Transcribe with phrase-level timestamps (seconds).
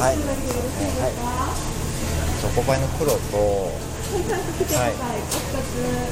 [0.00, 1.12] はい、はい、
[2.40, 4.96] チョコパイの黒とはい。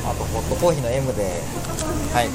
[0.05, 1.43] あとホットコーヒーの M で
[2.13, 2.29] はい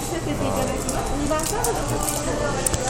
[0.00, 1.12] させていただきます。
[1.14, 2.83] 2番カードの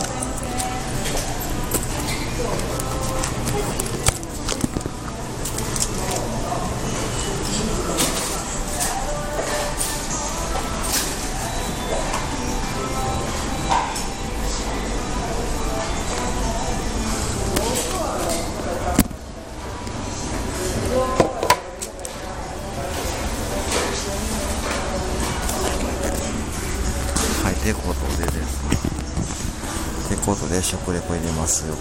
[30.65, 31.75] 食レポ入れますよ。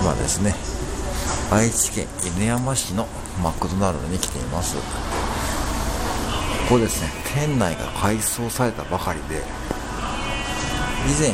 [0.00, 0.54] 今ですね、
[1.50, 3.06] 愛知県犬山市の
[3.42, 4.76] マクドナルドに来ています。
[4.76, 4.82] こ
[6.70, 9.42] こですね、店内が改装されたばかりで、
[11.06, 11.30] 以前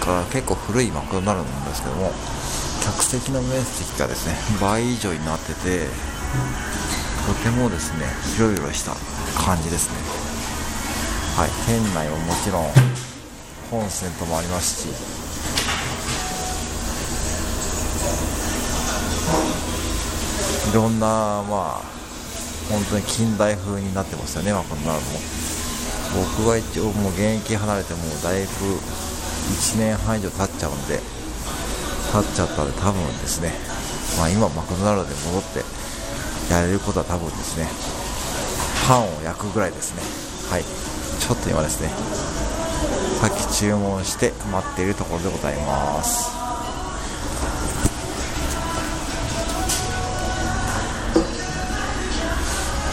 [0.00, 2.12] から結構古いマクドナルドなんですけども、
[2.84, 5.86] 客席の面積がですね、倍以上になってて、
[7.26, 8.96] とてもですね、広々した
[9.40, 9.94] 感じですね。
[11.36, 12.95] はい、店内はもちろん
[13.70, 14.88] コンセントもありますし、
[20.70, 21.06] いろんな、
[21.48, 21.82] まあ、
[22.70, 25.18] 本当に近代風になってますよね、マクドナルドも。
[26.38, 31.00] 僕は一応もう現役離れてもうだいぶ1年半以上経っちゃうんで、
[32.12, 33.52] 経っちゃったんで多分ですね、
[34.16, 35.64] まあ今マクドナルドで戻って
[36.52, 37.68] やれることは多分ですね、
[38.86, 40.02] パンを焼くぐらいですね。
[40.50, 40.64] はい。
[40.64, 41.90] ちょっと今ですね、
[43.20, 46.30] さっき注文して待っているところでございます。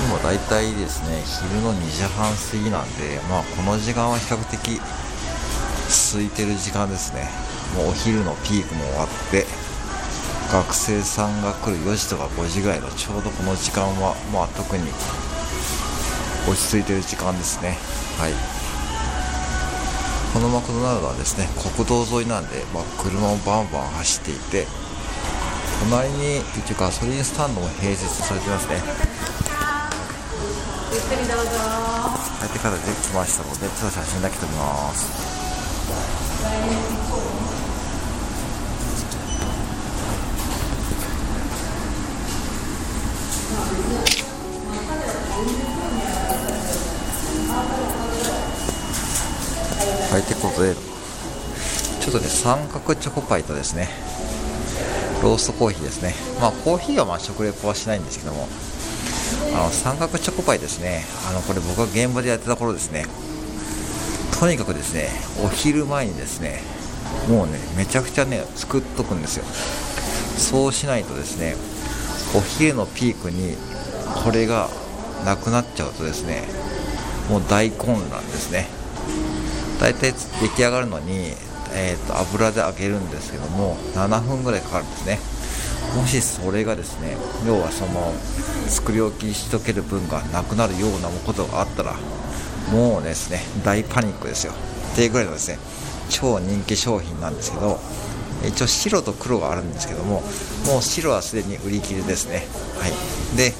[0.08, 4.82] 今大体ですね、昼の2時半過ぎなんで、まあこの時間は比較的
[6.12, 7.30] 空いてる時間ですね。
[7.76, 9.46] もうお昼のピークも終わって、
[10.52, 14.84] 学生さんが来る4時とか5時ぐらいのちょうどこの時間は、まあ特に
[16.48, 17.78] 落ち着いてる時間ですね。
[18.18, 18.63] はい。
[20.34, 24.66] このマクドナルドはですね、国道沿いなんで、まあ、車もバンバン走っていて、
[25.88, 28.82] 隣に一応ガソリンスタンドも併設されてますね。
[30.92, 31.52] ゆっくりどうぞ。
[32.40, 35.06] 入ってからできましたので、ちょっと写真だけ撮ります。
[50.14, 53.90] はい、ってことで、ちょっとね、三角チョコパイとですね、
[55.24, 56.14] ローストコーヒーですね。
[56.40, 58.48] まあ、コーヒーはまあ食レポはしないんですけども、
[59.56, 63.08] あの三角チョコパイですね、あのこれ僕が現場でやってた頃ですね、
[64.40, 65.10] とにかくですね、
[65.44, 66.62] お昼前にですね、
[67.28, 69.46] もうね、めちゃくちゃね、作っとくんですよ。
[70.38, 71.56] そうしないとですね、
[72.36, 73.58] お昼のピークに
[74.24, 74.70] これが
[75.26, 76.44] なくなっちゃうとですね、
[77.32, 78.83] もう大混乱ですね。
[79.84, 81.34] 大体出来上がるのに、
[81.74, 85.20] えー、と油で揚げるんですけども7分ぐらいかかるんですね。
[86.00, 88.14] もしそれがですね要はその
[88.70, 91.96] 作り置きしとける分がなくなるようなことがあったら
[92.72, 94.54] もうですね大パニックですよ。
[94.94, 95.60] っていうぐらいのですね
[96.10, 97.78] 超人気商品なんですけど
[98.48, 100.22] 一応白と黒があるんですけども
[100.66, 102.48] もう白はすでに売り切れですね。
[102.80, 103.38] はい。
[103.38, 103.52] で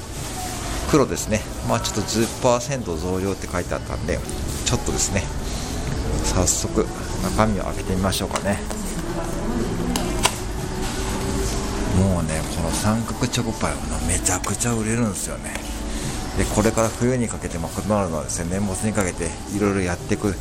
[0.90, 1.42] 黒ですね。
[1.68, 4.18] まあちょっと10%増量って書いてあったんで
[4.64, 5.43] ちょっとですね
[6.24, 6.86] 早速
[7.24, 8.60] 中身を開けてみましょうかね。
[12.00, 13.78] もうねこの三角チョコパイは
[14.08, 15.54] めちゃくちゃ売れるんですよね。
[16.38, 20.34] でこれから冬にかけてマクドナルドはですね年末にかけていろいろやっていく。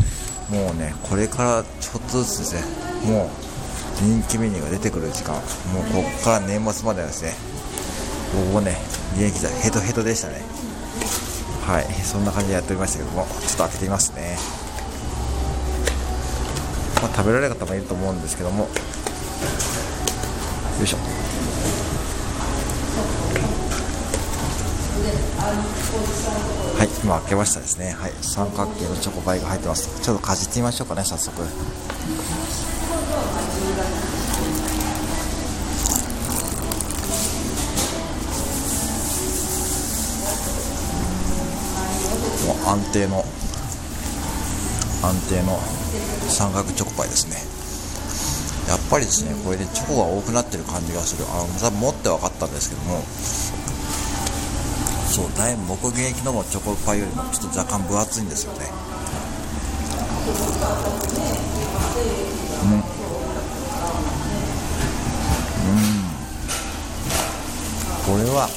[0.51, 2.63] もうねこれからちょっとずつですね
[3.13, 3.29] もう
[4.03, 5.35] 人気メニューが出てくる時間。
[5.35, 5.43] もう
[5.93, 7.35] ここから年末まではですね
[8.35, 8.77] 僕もね
[9.15, 10.43] 現役時代ヘトヘトでしたね。
[11.67, 14.37] はいそんな感じでやっておりましたけどもちょっと開けてみますね。
[17.03, 18.63] まあ、食べられる方もいると思うんですけども。
[18.63, 18.69] よ
[20.85, 20.99] いしょ。
[26.79, 27.91] はい今開けましたですね。
[27.91, 30.01] はい三角形のチョコパイが入ってます。
[30.01, 31.43] ちょっとかじってみましょうかね早速。
[31.43, 31.49] も
[42.55, 43.25] う安定の
[45.03, 45.59] 安定の。
[46.33, 47.37] 三角チョコパイですね。
[48.69, 51.27] やっぱりですねこれでチョコが多くなってる感じがする。
[51.29, 53.05] あの多分持って分かったんですけども。
[55.13, 58.71] そうだいぶ目撃のチョコパイよりもちょっと若干分厚いんですよね。
[62.65, 62.83] うん。
[68.07, 68.49] これは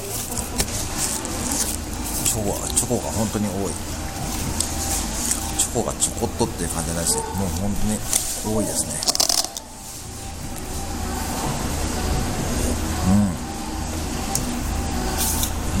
[2.24, 3.72] チョコがチョコが本当に多い。
[5.76, 7.24] チョコがちょこっとっていう感じじゃないですよ。
[7.36, 7.98] もう本当に
[8.56, 8.94] 多いですね。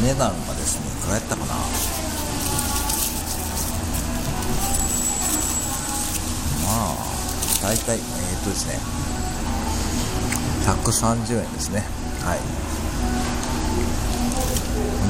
[0.02, 0.04] うん。
[0.04, 1.54] 値段がですねいくらやったかな。
[1.54, 1.56] ま
[6.92, 6.96] あ
[7.62, 8.02] 大体えー、
[8.40, 8.78] っとですね。
[10.66, 11.80] 130円ですね。
[12.20, 12.40] はい。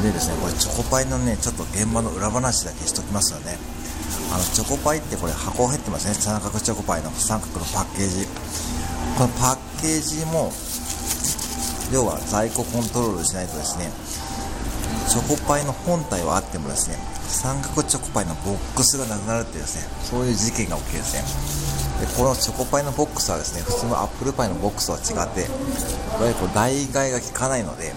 [0.03, 3.75] でですねこれチョコパイのねちょっと現場の裏話だけしときますよね。
[4.32, 6.14] あのチョコパイってこれ箱入ってますね。
[6.14, 8.26] 三角チョコパイの三角のパッケージ。
[9.17, 10.52] このパッケージも
[11.93, 13.88] 要は在庫コントロールしないとですね
[15.08, 22.06] チョコパイの本体はあってもですね三角チョコパイのボックスがなくなるっていうですねそういう事件が起きてですね。
[22.06, 25.44] でこのチョコパイのボックスはですね普通のアップルパイのボックスとは違ってい
[26.20, 27.94] わゆるこう代替が効かないので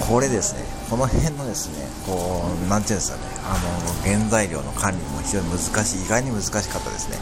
[0.00, 7.18] これですね、この辺のですね、こう、なんていうんですかね、あの、原材料の管理も非常に難しい、意外に難しかったですね。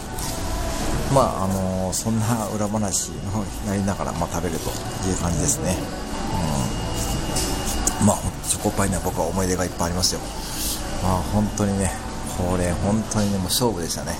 [1.14, 4.70] まあ、あの、そんな裏話のやりながら、まあ、食べると
[5.08, 5.76] いう感じですね。
[8.00, 8.06] うん。
[8.06, 10.20] まあ、チョコパイには僕は思い出がいっぱいありますよ。
[11.02, 11.92] まあ、本当にね、
[12.38, 14.16] これ、本当にね、もう勝負でしたね。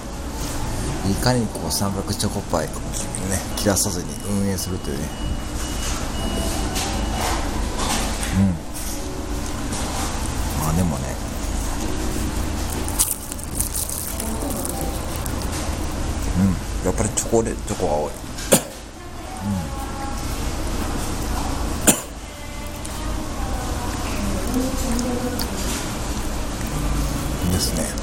[1.11, 2.75] いかにこう三角チョコパイをね、
[3.57, 5.05] 切らさずに運営するというね、
[8.39, 8.47] うん
[10.63, 11.23] まあでもね
[17.33, 18.11] うんやっぱりチョコレチョコが多い。
[27.47, 27.53] うん。
[27.53, 28.02] ですね。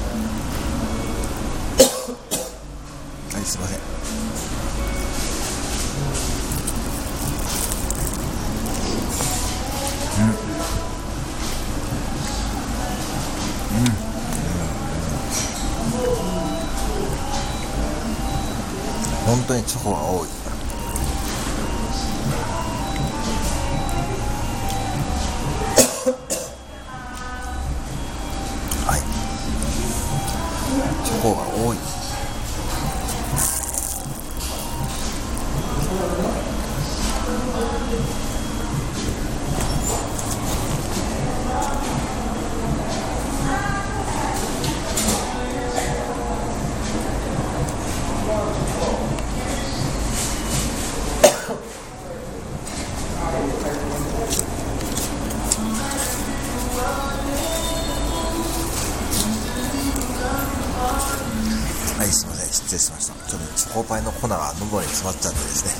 [19.30, 20.39] 本当にチョコが多い。
[62.70, 63.14] 失礼しました。
[63.26, 65.74] ちょっとチョコパイの粉が喉に詰まっちゃってですね。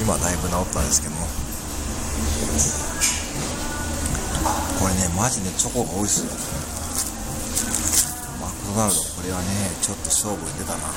[0.00, 1.28] 今だいぶ治ったんですけども。
[4.80, 6.32] これねマジでチョコが多いっすよ
[8.40, 9.46] マクドナルドこれはね
[9.80, 10.88] ちょっと勝負に出たな。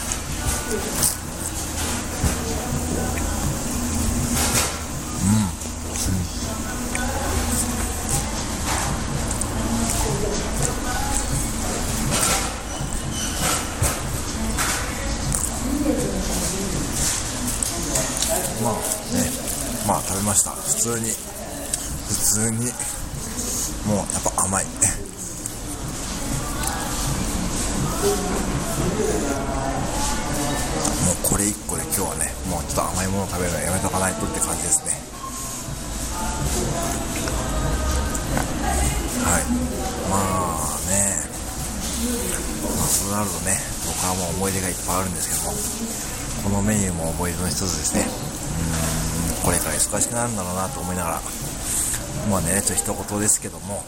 [20.08, 20.52] 食べました。
[20.52, 21.12] 普通に。
[21.12, 21.18] 普
[22.16, 22.72] 通に。
[23.86, 24.66] もうやっぱ甘い。
[24.66, 24.76] もう
[31.24, 34.94] これ1個で今日はねもうちょっと甘いもの食べるのやめとかないとって感じですね。
[39.28, 39.46] はい。
[40.10, 41.20] まあね。
[42.00, 42.06] マ
[42.88, 45.36] クドナルドね僕はもう思い出がいっぱいあるんですけ
[46.48, 48.08] どもこのメニューも思い出の一つですね。
[49.02, 49.07] うん。
[49.48, 51.22] これから忙しくなるんだろうなと思いながら。
[52.30, 53.80] まあねちょっと一言ですけども。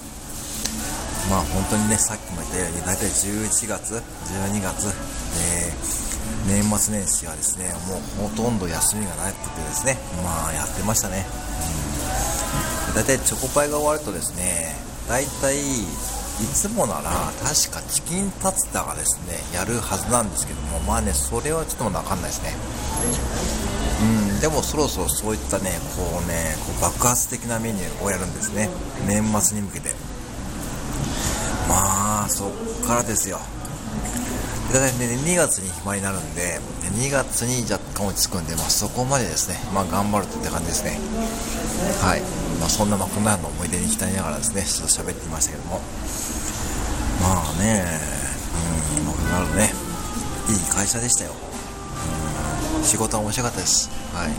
[1.30, 6.10] まあ本当にねさっきも言ったように大体11月12月、えー
[6.48, 9.98] 年末年始はですねもうほとんど休みがなくてですね。
[10.24, 11.26] まあやってましたね、
[12.88, 14.76] うん、大体チョコパイが終わるとですね
[15.08, 15.86] 大体い
[16.54, 17.12] つもなら
[17.44, 23.69] 確かチキンタツタがですねやるはずなんですけどもまあねそれはちょっとまだ分かんないですね。
[24.40, 28.70] でもそろそろそういったねこうねこう爆発的なメニューをやるんですね。
[29.08, 29.90] 年末に向けて。
[31.68, 32.52] まあそっ
[32.88, 33.40] からですよ。
[34.74, 36.60] 大体ね2月に暇になるんで
[36.94, 41.00] 2月に若干落ち着くんで、まあ、そこまでですね、まあ、頑張るって感じですね。
[42.02, 42.22] はい、
[42.60, 45.82] まあ、そんなマクドナルドの思い出に浸りながらですねちょっと喋ってみましたけども。
[47.22, 47.84] まあね
[49.00, 49.74] うんマクドナルドね
[50.50, 51.49] いい会社でしたよ。
[52.84, 53.90] 仕事は面白かったです。
[54.14, 54.32] はい。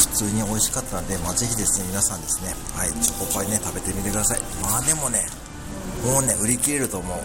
[0.00, 4.40] 普通に美味しかったので、まあ、ぜひですね皆さんですねはいチョコパイね食べてみてください。
[4.62, 5.24] まあでもね
[6.04, 7.18] もうね売り切れると思う、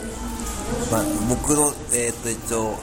[0.91, 2.75] まあ、僕の、えー、っと一応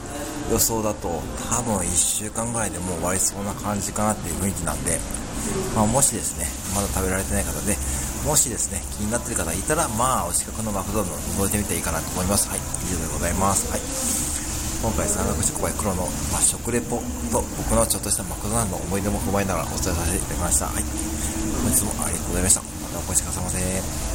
[0.51, 4.97] 予想だと多分1週間ぐらいでもう終わりそうな感じかなっていう雰囲気なんで、
[5.75, 6.45] まあ、もしですね
[6.75, 7.77] まだ食べられてない方で
[8.25, 12.49] もしですね気になってる方いたらまあお近くのマクドナルド覗いてみていいかなと思います。
[12.49, 13.69] はい以上でございます。
[13.71, 14.32] はい。
[14.83, 16.97] 今回三角チョコパイ黒の、まあ、食レポ
[17.31, 20.65] と僕のちょっとしたマクドナルドの思い出も踏まえながらお伝えさせていただきました。
[20.65, 20.83] はい。
[21.63, 22.61] 本日もありがとうございました。
[22.61, 24.13] またお越しくださいませ。